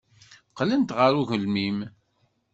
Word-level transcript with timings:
Qqlent 0.49 0.95
ɣer 0.97 1.13
ugelmim. 1.21 1.77